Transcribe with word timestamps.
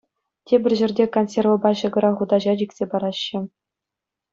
Тепӗр 0.51 0.73
ҫӗрте 0.79 1.05
консервӑпа 1.19 1.71
ҫӑкӑра 1.85 2.11
хутаҫа 2.17 2.53
чиксе 2.65 2.85
параҫҫӗ. 2.95 3.39